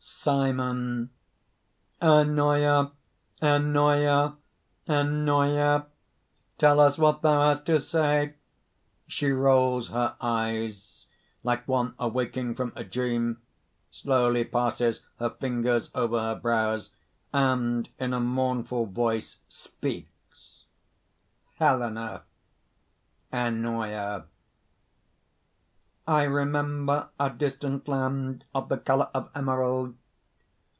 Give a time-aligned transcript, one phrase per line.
[0.03, 1.09] SIMON.
[2.01, 2.91] "Ennoia;
[3.41, 4.35] Ennoia!
[4.87, 5.85] Ennoia!
[6.59, 8.33] tell us what thou hast to say!"
[9.09, 11.05] (_She rolls her eyes
[11.43, 13.41] like one awaking from a dream,
[13.91, 16.89] slowly passes her fingers over her brows,
[17.33, 20.05] and in a mournful voice, speaks_:)
[21.55, 22.23] Helena
[23.33, 23.45] (Ennoia).
[23.55, 24.27] [Illustration: Helena Ennoia]
[26.07, 29.95] "I remember a distant land, of the color of emerald.